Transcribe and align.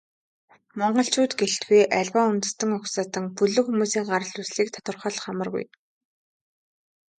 Монголчууд 0.79 1.31
гэлтгүй, 1.39 1.81
аливаа 1.99 2.25
үндэстэн 2.31 2.69
угсаатан, 2.77 3.25
бүлэг 3.37 3.65
хүмүүсийн 3.67 4.05
гарал 4.09 4.33
үүслийг 4.39 4.69
тодорхойлох 4.71 5.25
амаргүй. 5.31 5.65